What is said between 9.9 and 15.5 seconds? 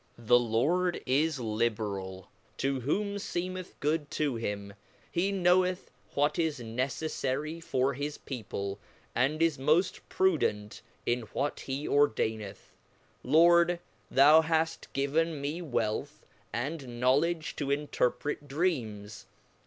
pru dent in what he ordaineth. Lord, thou haft given